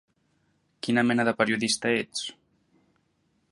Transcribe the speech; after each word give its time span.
Quina 0.87 1.03
mena 1.09 1.27
de 1.29 1.35
periodista 1.43 1.93
ets? 1.99 2.25